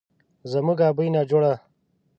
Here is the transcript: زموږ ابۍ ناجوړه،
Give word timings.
زموږ 0.51 0.79
ابۍ 0.89 1.07
ناجوړه، 1.15 1.53